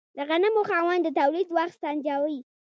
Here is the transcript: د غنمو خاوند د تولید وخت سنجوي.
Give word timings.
د 0.17 0.19
غنمو 0.29 0.61
خاوند 0.69 1.01
د 1.05 1.09
تولید 1.19 1.47
وخت 1.57 1.75
سنجوي. 1.83 2.39